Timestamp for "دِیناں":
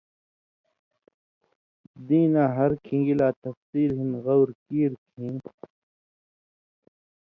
2.07-2.49